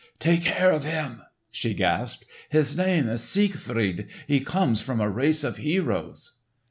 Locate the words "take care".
0.17-0.71